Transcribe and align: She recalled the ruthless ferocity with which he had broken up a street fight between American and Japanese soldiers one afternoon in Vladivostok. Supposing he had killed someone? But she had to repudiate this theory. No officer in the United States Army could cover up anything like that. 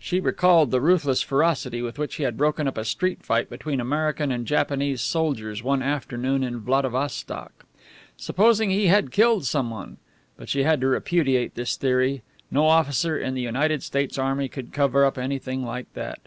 She 0.00 0.18
recalled 0.18 0.72
the 0.72 0.80
ruthless 0.80 1.22
ferocity 1.22 1.82
with 1.82 2.00
which 2.00 2.16
he 2.16 2.24
had 2.24 2.36
broken 2.36 2.66
up 2.66 2.76
a 2.76 2.84
street 2.84 3.22
fight 3.22 3.48
between 3.48 3.78
American 3.80 4.32
and 4.32 4.44
Japanese 4.44 5.00
soldiers 5.00 5.62
one 5.62 5.82
afternoon 5.82 6.42
in 6.42 6.58
Vladivostok. 6.58 7.64
Supposing 8.16 8.70
he 8.70 8.88
had 8.88 9.12
killed 9.12 9.44
someone? 9.44 9.98
But 10.36 10.48
she 10.48 10.64
had 10.64 10.80
to 10.80 10.88
repudiate 10.88 11.54
this 11.54 11.76
theory. 11.76 12.22
No 12.50 12.66
officer 12.66 13.16
in 13.16 13.34
the 13.34 13.40
United 13.42 13.84
States 13.84 14.18
Army 14.18 14.48
could 14.48 14.72
cover 14.72 15.04
up 15.04 15.16
anything 15.16 15.62
like 15.64 15.86
that. 15.94 16.22